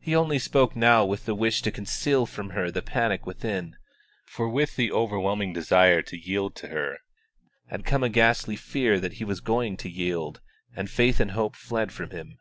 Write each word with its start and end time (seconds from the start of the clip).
He 0.00 0.16
only 0.16 0.38
spoke 0.38 0.74
now 0.74 1.04
with 1.04 1.26
the 1.26 1.34
wish 1.34 1.60
to 1.60 1.70
conceal 1.70 2.24
from 2.24 2.48
her 2.56 2.70
the 2.70 2.80
panic 2.80 3.26
within; 3.26 3.76
for 4.24 4.48
with 4.48 4.76
the 4.76 4.90
overwhelming 4.90 5.52
desire 5.52 6.00
to 6.00 6.16
yield 6.16 6.54
to 6.56 6.68
her 6.68 6.96
had 7.68 7.84
come 7.84 8.02
a 8.02 8.08
ghastly 8.08 8.56
fear 8.56 8.98
that 9.00 9.12
he 9.20 9.24
was 9.26 9.40
going 9.42 9.76
to 9.76 9.90
yield, 9.90 10.40
and 10.74 10.88
faith 10.88 11.20
and 11.20 11.32
hope 11.32 11.56
fled 11.56 11.92
from 11.92 12.08
him. 12.08 12.38